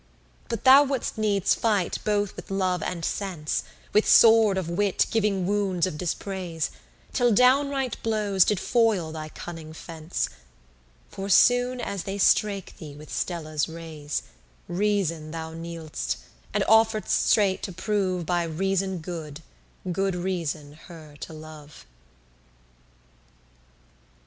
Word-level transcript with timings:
But 0.49 0.63
thou 0.63 0.81
wouldst 0.81 1.19
needs 1.19 1.53
fight 1.53 1.99
both 2.03 2.35
with 2.35 2.49
love 2.49 2.81
and 2.81 3.05
sense, 3.05 3.63
With 3.93 4.07
sword 4.07 4.57
of 4.57 4.67
wit, 4.67 5.05
giving 5.11 5.45
wounds 5.45 5.85
of 5.85 5.95
dispraise, 5.99 6.71
Till 7.13 7.31
downright 7.31 8.01
blows 8.01 8.43
did 8.43 8.59
foil 8.59 9.11
thy 9.11 9.29
cunning 9.29 9.73
fence: 9.73 10.27
For 11.11 11.29
soon 11.29 11.79
as 11.79 12.05
they 12.05 12.17
strake 12.17 12.77
thee 12.77 12.95
with 12.95 13.13
Stella's 13.13 13.69
rays, 13.69 14.23
Reason 14.67 15.29
thou 15.29 15.51
kneel'dst, 15.53 16.15
and 16.51 16.63
offeredst 16.67 17.09
straight 17.09 17.61
to 17.61 17.71
prove 17.71 18.25
By 18.25 18.41
reason 18.41 18.97
good, 19.01 19.41
good 19.91 20.15
reason 20.15 20.73
her 20.87 21.15
to 21.19 21.31
love. 21.31 21.85